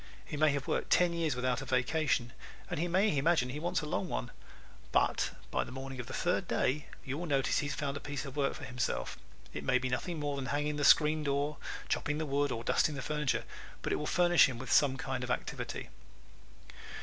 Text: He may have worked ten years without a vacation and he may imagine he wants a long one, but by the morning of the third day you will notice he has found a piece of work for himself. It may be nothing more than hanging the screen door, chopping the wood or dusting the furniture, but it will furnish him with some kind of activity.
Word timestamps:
He 0.25 0.35
may 0.35 0.49
have 0.53 0.67
worked 0.67 0.89
ten 0.89 1.13
years 1.13 1.35
without 1.35 1.61
a 1.61 1.65
vacation 1.65 2.33
and 2.71 2.79
he 2.79 2.87
may 2.87 3.15
imagine 3.15 3.49
he 3.49 3.59
wants 3.59 3.81
a 3.81 3.85
long 3.85 4.09
one, 4.09 4.31
but 4.91 5.29
by 5.51 5.63
the 5.63 5.71
morning 5.71 5.99
of 5.99 6.07
the 6.07 6.13
third 6.13 6.47
day 6.47 6.87
you 7.05 7.19
will 7.19 7.27
notice 7.27 7.59
he 7.59 7.67
has 7.67 7.75
found 7.75 7.95
a 7.95 7.99
piece 7.99 8.25
of 8.25 8.35
work 8.35 8.55
for 8.55 8.63
himself. 8.63 9.15
It 9.53 9.63
may 9.63 9.77
be 9.77 9.89
nothing 9.89 10.19
more 10.19 10.37
than 10.37 10.47
hanging 10.47 10.77
the 10.77 10.83
screen 10.83 11.21
door, 11.23 11.57
chopping 11.87 12.17
the 12.17 12.25
wood 12.25 12.51
or 12.51 12.63
dusting 12.63 12.95
the 12.95 13.03
furniture, 13.03 13.43
but 13.83 13.93
it 13.93 13.97
will 13.97 14.07
furnish 14.07 14.47
him 14.49 14.57
with 14.57 14.71
some 14.71 14.97
kind 14.97 15.23
of 15.23 15.29
activity. 15.29 15.89